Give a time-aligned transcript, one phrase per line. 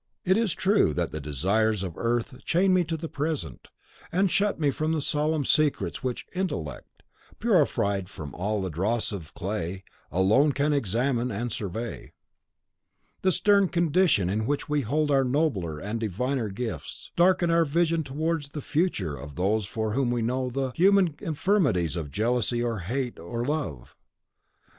[0.25, 3.67] It is true that the desires of earth chain me to the present,
[4.11, 7.03] and shut me from the solemn secrets which Intellect,
[7.39, 12.13] purified from all the dross of the clay, alone can examine and survey.
[13.21, 18.03] The stern condition on which we hold our nobler and diviner gifts darkens our vision
[18.03, 22.79] towards the future of those for whom we know the human infirmities of jealousy or
[22.79, 23.95] hate or love.